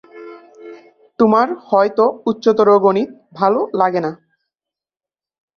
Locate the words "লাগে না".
3.73-4.11